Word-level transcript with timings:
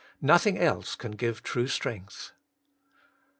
Nothing 0.23 0.57
else 0.57 0.95
can 0.95 1.11
give 1.11 1.43
true 1.43 1.67
strength. 1.67 2.31